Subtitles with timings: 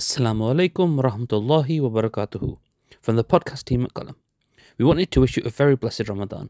[0.00, 2.56] Assalamu alaikum rahmatullahi wa barakatuhu
[3.02, 4.14] from the podcast team at Qalam.
[4.78, 6.48] We wanted to wish you a very blessed Ramadan.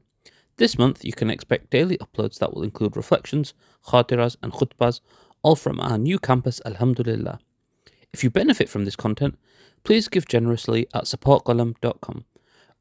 [0.59, 3.53] This month you can expect daily uploads that will include reflections,
[3.89, 5.01] khatiras and khutbas,
[5.43, 7.41] all from our new campus Alhamdulillah.
[8.13, 9.37] If you benefit from this content,
[9.83, 12.25] please give generously at supportqalam.com.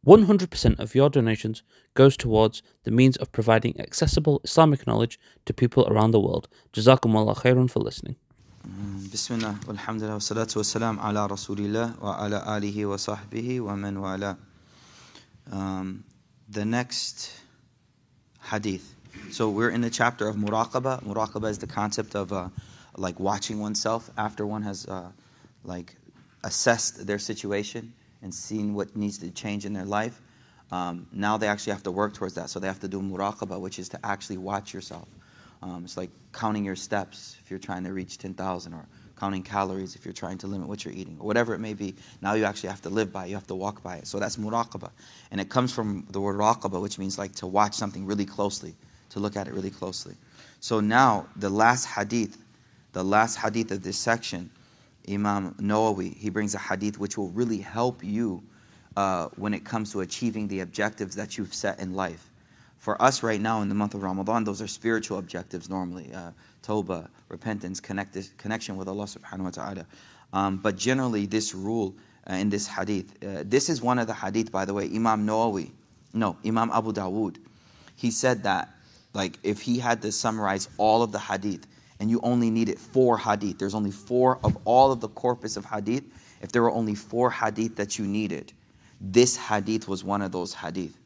[0.05, 1.63] 100% of your donations
[1.95, 6.47] goes towards the means of providing accessible Islamic knowledge to people around the world.
[6.73, 8.17] Jazakumullah khairun for listening.
[8.65, 10.17] Bismillah, Alhamdulillah.
[10.17, 14.37] wassalatu wassalam ala rasulillah wa ala alihi wa sahbihi wa man wala.
[15.50, 16.04] Um,
[16.50, 17.31] the next
[18.41, 18.95] hadith.
[19.31, 21.03] So we're in the chapter of muraqabah.
[21.03, 22.50] Muraqabah is the concept of uh,
[22.97, 25.09] like watching oneself after one has uh,
[25.64, 25.95] like
[26.43, 30.21] assessed their situation and seen what needs to change in their life.
[30.71, 32.50] Um, now they actually have to work towards that.
[32.50, 35.08] So they have to do muraqabah, which is to actually watch yourself.
[35.61, 38.86] Um, it's like counting your steps if you're trying to reach 10,000 or
[39.19, 41.94] counting calories if you're trying to limit what you're eating or whatever it may be.
[42.22, 43.30] Now you actually have to live by it.
[43.30, 44.08] You have to walk by it.
[44.08, 44.89] So that's muraqaba.
[45.31, 48.73] And it comes from the word raqaba, which means like to watch something really closely,
[49.09, 50.16] to look at it really closely.
[50.61, 52.38] So now the last hadith,
[52.94, 54.50] the last hadith of this section,
[55.09, 58.41] Imam Nawawi, he brings a hadith which will really help you
[58.95, 62.28] uh, when it comes to achieving the objectives that you've set in life
[62.80, 66.11] for us right now in the month of Ramadan, those are spiritual objectives normally.
[66.13, 66.31] Uh,
[66.63, 69.85] Tawbah, repentance, connect, connection with Allah subhanahu wa ta'ala.
[70.31, 71.94] Um, but generally, this rule
[72.30, 75.27] uh, in this hadith, uh, this is one of the hadith, by the way, Imam
[75.27, 75.72] Nawawi,
[76.13, 77.38] no, Imam Abu Dawood,
[77.95, 78.69] he said that,
[79.13, 81.67] like, if he had to summarize all of the hadith,
[82.00, 85.66] and you only needed four hadith, there's only four of all of the corpus of
[85.66, 86.03] hadith,
[86.41, 88.53] if there were only four hadith that you needed,
[89.02, 90.98] this hadith was one of those hadith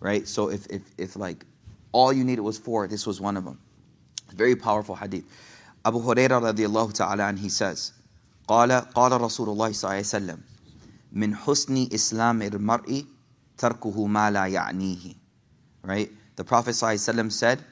[0.00, 0.26] right?
[0.26, 1.44] So if, if, if like
[1.92, 3.58] all you needed was four, this was one of them.
[4.34, 5.24] Very powerful hadith.
[5.84, 7.92] Abu Hurairah radiallahu ta'ala and he says,
[8.48, 10.40] قال قال رسول الله صلى الله عليه وسلم
[11.12, 13.04] من حسن إسلام المرء
[13.58, 15.14] تركه ما لا يعنيه
[15.82, 17.64] right the prophet ﷺ said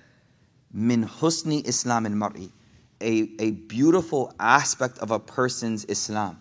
[0.72, 2.50] min husni islam al mar'i
[3.00, 6.40] a, a beautiful aspect of a person's islam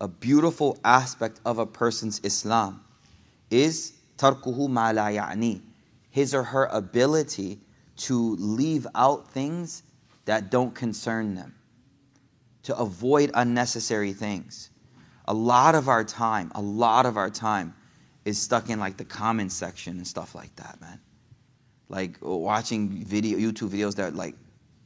[0.00, 2.84] a beautiful aspect of a person's islam
[3.50, 5.61] is tarkuhu ma la ya'ni.
[6.09, 7.59] His or her ability
[7.97, 9.83] to leave out things
[10.25, 11.55] that don't concern them,
[12.63, 14.69] to avoid unnecessary things.
[15.25, 17.73] A lot of our time, a lot of our time
[18.25, 20.99] is stuck in like the comment section and stuff like that, man.
[21.89, 24.35] Like watching video YouTube videos that like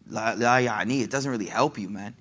[0.07, 2.15] la, ya'ni, it doesn't really help you, man.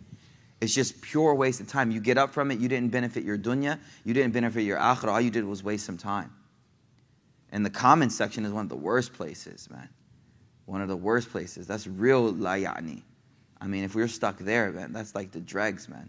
[0.61, 1.91] It's just pure waste of time.
[1.91, 5.09] You get up from it, you didn't benefit your dunya, you didn't benefit your akhirah,
[5.09, 6.33] all you did was waste some time.
[7.53, 9.89] And the comment section is one of the worst places, man.
[10.67, 11.67] One of the worst places.
[11.67, 13.03] That's real layani.
[13.61, 16.09] I mean, if we are stuck there, man, that's like the dregs, man.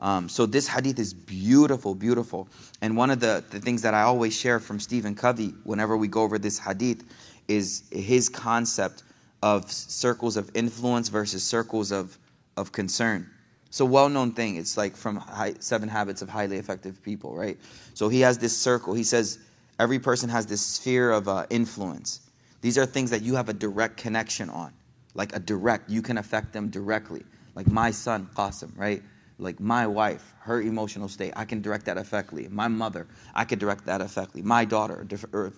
[0.00, 2.48] Um, so this hadith is beautiful, beautiful.
[2.82, 6.08] And one of the, the things that I always share from Stephen Covey whenever we
[6.08, 7.04] go over this hadith
[7.48, 9.04] is his concept
[9.42, 12.18] of circles of influence versus circles of,
[12.56, 13.30] of concern.
[13.66, 14.56] It's a well-known thing.
[14.56, 17.58] It's like from high, Seven Habits of Highly Effective People, right?
[17.94, 18.94] So he has this circle.
[18.94, 19.38] He says
[19.78, 22.20] Every person has this sphere of uh, influence.
[22.60, 24.72] These are things that you have a direct connection on,
[25.14, 27.24] like a direct, you can affect them directly.
[27.54, 29.02] Like my son, Qasim, right?
[29.38, 32.48] Like my wife, her emotional state, I can direct that effectively.
[32.48, 34.42] My mother, I can direct that effectively.
[34.42, 35.50] My daughter, uh,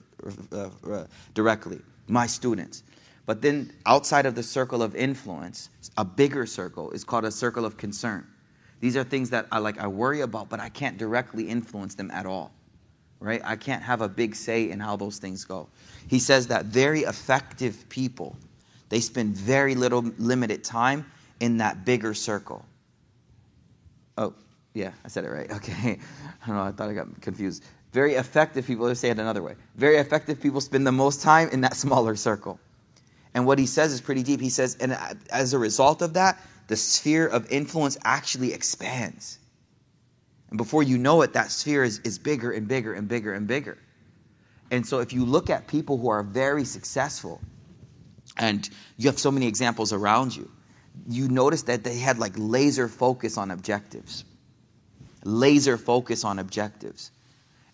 [0.53, 1.81] uh, uh, directly.
[2.09, 2.83] My students.
[3.27, 7.66] But then outside of the circle of influence, a bigger circle is called a circle
[7.66, 8.27] of concern.
[8.81, 12.10] These are things that I like I worry about, but I can't directly influence them
[12.10, 12.56] at all
[13.21, 13.41] right?
[13.44, 15.69] I can't have a big say in how those things go.
[16.09, 18.37] He says that very effective people,
[18.88, 21.06] they spend very little limited time
[21.41, 22.65] in that bigger circle.
[24.19, 24.34] Oh,
[24.75, 25.50] yeah, I said it right.
[25.56, 25.99] Okay.
[26.43, 27.65] I don't know, I thought I got confused.
[27.93, 29.54] Very effective people, let's say it another way.
[29.77, 32.60] Very effective people spend the most time in that smaller circle.
[33.34, 34.41] And what he says is pretty deep.
[34.41, 34.97] He says, and
[35.31, 39.38] as a result of that, the sphere of influence actually expands.
[40.51, 43.47] And before you know it, that sphere is, is bigger and bigger and bigger and
[43.47, 43.78] bigger.
[44.71, 47.41] And so if you look at people who are very successful,
[48.37, 50.51] and you have so many examples around you,
[51.09, 54.25] you notice that they had like laser focus on objectives.
[55.25, 57.10] Laser focus on objectives.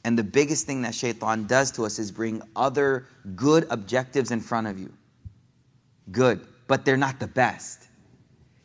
[0.05, 4.41] And the biggest thing that shaitan does to us is bring other good objectives in
[4.41, 4.93] front of you.
[6.11, 7.87] Good, but they're not the best.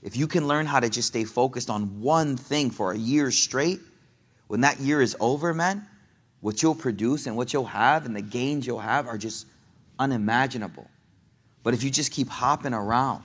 [0.02, 3.30] If you can learn how to just stay focused on one thing for a year
[3.30, 3.80] straight,
[4.48, 5.86] when that year is over, man,
[6.42, 9.48] what you'll produce and what you'll have and the gains you'll have are just
[10.00, 10.88] unimaginable.
[11.64, 13.24] But if you just keep hopping around,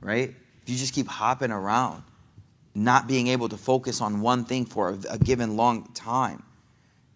[0.00, 0.34] right?
[0.62, 2.02] If you just keep hopping around,
[2.74, 6.42] not being able to focus on one thing for a, a given long time,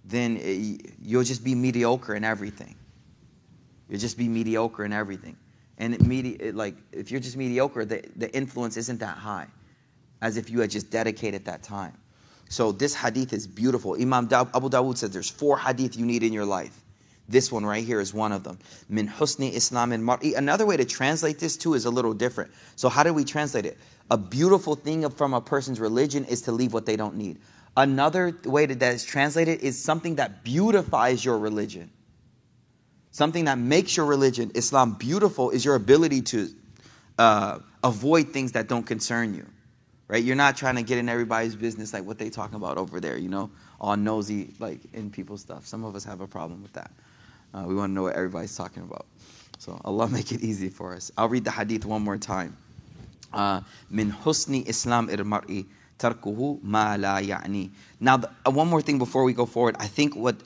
[0.05, 2.75] then it, you'll just be mediocre in everything.
[3.89, 5.37] You'll just be mediocre in everything.
[5.79, 9.47] And it, medi- it, like if you're just mediocre, the, the influence isn't that high,
[10.21, 11.97] as if you had just dedicated that time.
[12.49, 13.95] So this hadith is beautiful.
[14.01, 16.83] Imam Abu Dawud says there's four hadith you need in your life.
[17.29, 18.59] This one right here is one of them.
[18.89, 20.35] Min husni Islam and mar'i.
[20.35, 22.51] Another way to translate this too is a little different.
[22.77, 23.77] So how do we translate it?
[24.11, 27.39] A beautiful thing from a person's religion is to leave what they don't need.
[27.77, 31.91] Another way that that is translated is something that beautifies your religion.
[33.11, 36.49] Something that makes your religion, Islam, beautiful is your ability to
[37.19, 39.47] uh, avoid things that don't concern you.
[40.09, 40.25] Right?
[40.25, 43.19] You're not trying to get in everybody's business like what they talking about over there,
[43.19, 45.67] you know, all nosy like in people's stuff.
[45.67, 46.91] Some of us have a problem with that.
[47.53, 49.07] Uh, we want to know what everybody's talking about.
[49.59, 51.11] So Allah make it easy for us.
[51.17, 52.57] I'll read the hadith one more time.
[53.33, 53.61] Uh,
[53.91, 55.67] min husni Islam irmar'i
[55.99, 57.71] tarkuhu ma la ya'ni.
[58.01, 59.77] Now, the, uh, one more thing before we go forward.
[59.79, 60.37] I think what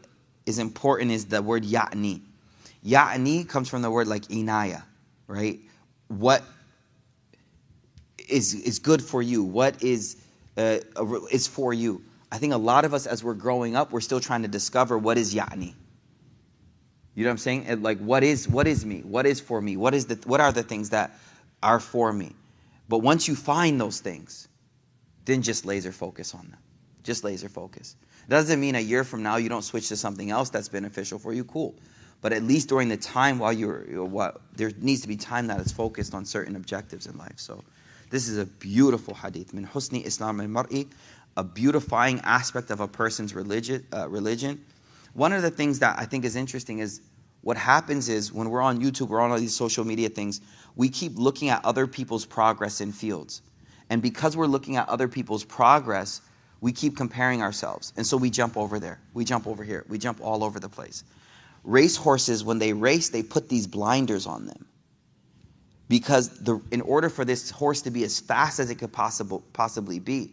[0.47, 2.21] is important is the word ya'ni.
[2.85, 4.83] Ya'ni comes from the word like inaya,
[5.29, 5.61] right?
[6.09, 6.43] What
[8.33, 9.45] is is good for you?
[9.45, 10.17] What is
[10.57, 10.79] uh,
[11.31, 12.03] is for you?
[12.31, 14.97] I think a lot of us, as we're growing up, we're still trying to discover
[14.97, 15.75] what is ya'ni.
[17.15, 17.83] You know what I'm saying?
[17.83, 19.01] Like, what is what is me?
[19.01, 19.77] What is for me?
[19.77, 21.13] What is the what are the things that
[21.63, 22.35] are for me?
[22.89, 24.49] But once you find those things,
[25.25, 26.59] then just laser focus on them.
[27.03, 27.97] Just laser focus.
[28.27, 31.19] It doesn't mean a year from now you don't switch to something else that's beneficial
[31.19, 31.45] for you.
[31.45, 31.75] Cool.
[32.21, 35.61] But at least during the time while you're, what there needs to be time that
[35.61, 37.35] is focused on certain objectives in life.
[37.37, 37.65] So
[38.13, 39.55] this is a beautiful hadith.
[39.55, 40.87] Min husni Islam al mar'i,
[41.39, 43.87] a beautifying aspect of a person's religion.
[43.91, 44.63] Uh, religion.
[45.15, 47.01] One of the things that I think is interesting is
[47.41, 50.43] what happens is when we're on YouTube, we're on all these social media things,
[50.77, 53.41] we keep looking at other people's progress in fields.
[53.89, 56.21] And because we're looking at other people's progress,
[56.61, 57.95] we keep comparing ourselves.
[57.97, 60.69] And so we jump over there, we jump over here, we jump all over the
[60.69, 61.03] place.
[61.65, 64.67] Race horses, when they race, they put these blinders on them.
[65.93, 69.45] Because the, in order for this horse to be as fast as it could possible,
[69.53, 70.33] possibly be,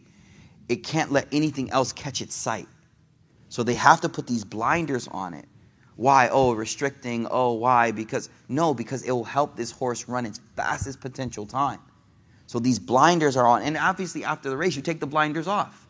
[0.69, 2.65] it can't let anything else catch its sight.
[3.49, 5.43] So they have to put these blinders on it.
[5.97, 6.29] Why?
[6.31, 7.27] Oh, restricting.
[7.29, 7.91] Oh, why?
[7.91, 11.81] Because, no, because it will help this horse run its fastest potential time.
[12.47, 13.61] So these blinders are on.
[13.61, 15.89] And obviously, after the race, you take the blinders off.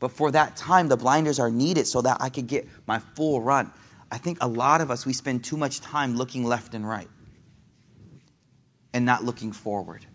[0.00, 3.40] But for that time, the blinders are needed so that I could get my full
[3.40, 3.72] run.
[4.10, 7.08] I think a lot of us, we spend too much time looking left and right
[8.92, 10.06] and not looking forward.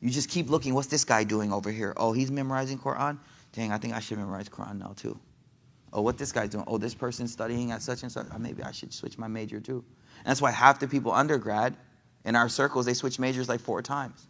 [0.00, 1.92] You just keep looking, what's this guy doing over here?
[1.96, 3.18] Oh, he's memorizing Quran?
[3.52, 5.18] Dang, I think I should memorize Quran now too.
[5.92, 6.64] Oh, what this guy's doing?
[6.66, 8.26] Oh, this person's studying at such and such.
[8.32, 9.84] Oh, maybe I should switch my major too.
[10.18, 11.76] And that's why half the people undergrad
[12.24, 14.26] in our circles, they switch majors like four times,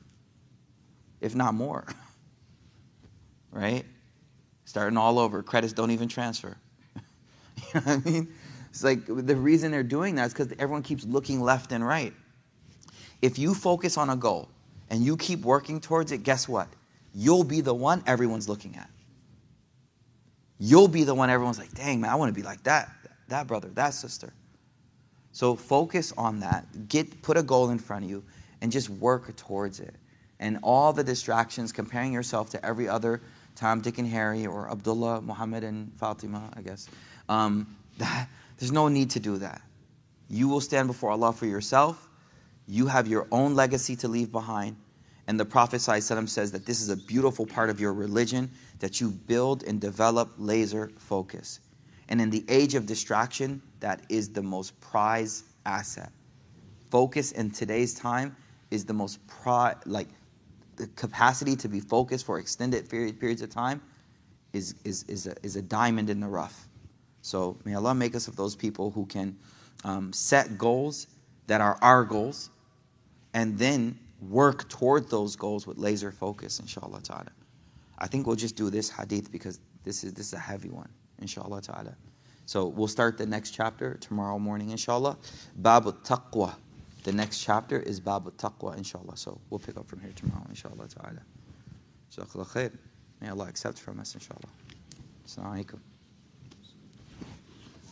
[1.20, 1.86] if not more.
[3.52, 3.84] right?
[4.64, 5.42] Starting all over.
[5.42, 6.56] Credits don't even transfer.
[6.96, 7.00] you
[7.74, 8.32] know what I mean?
[8.70, 12.14] It's like the reason they're doing that is because everyone keeps looking left and right.
[13.22, 14.48] If you focus on a goal
[14.88, 16.68] and you keep working towards it, guess what?
[17.14, 18.88] You'll be the one everyone's looking at.
[20.58, 22.90] You'll be the one everyone's like, dang, man, I want to be like that,
[23.28, 24.32] that brother, that sister.
[25.32, 26.88] So focus on that.
[26.88, 28.22] Get put a goal in front of you
[28.60, 29.94] and just work towards it.
[30.38, 33.20] And all the distractions, comparing yourself to every other
[33.56, 36.88] Tom, Dick, and Harry, or Abdullah, Muhammad, and Fatima, I guess.
[37.28, 38.28] Um, that,
[38.58, 39.60] there's no need to do that.
[40.28, 42.08] You will stand before Allah for yourself.
[42.70, 44.76] You have your own legacy to leave behind.
[45.26, 48.48] And the Prophet ﷺ says that this is a beautiful part of your religion
[48.78, 51.58] that you build and develop laser focus.
[52.08, 56.12] And in the age of distraction, that is the most prized asset.
[56.92, 58.36] Focus in today's time
[58.70, 60.08] is the most pri- like
[60.76, 63.82] the capacity to be focused for extended period, periods of time
[64.52, 66.68] is, is, is, a, is a diamond in the rough.
[67.22, 69.36] So may Allah make us of those people who can
[69.82, 71.08] um, set goals
[71.48, 72.50] that are our goals
[73.34, 77.30] and then work toward those goals with laser focus, inshallah ta'ala.
[77.98, 80.88] I think we'll just do this hadith because this is this is a heavy one,
[81.18, 81.94] inshallah ta'ala.
[82.46, 85.16] So we'll start the next chapter tomorrow morning, inshallah.
[85.56, 86.54] Babu taqwa.
[87.04, 89.16] The next chapter is Babu taqwa, inshallah.
[89.16, 91.20] So we'll pick up from here tomorrow, inshallah ta'ala.
[93.20, 94.50] May Allah accept from us, inshallah.
[95.26, 95.78] Assalamu alaikum.